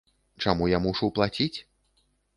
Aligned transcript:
Чаму 0.45 0.69
я 0.71 0.79
мушу 0.85 1.11
плаціць? 1.19 1.53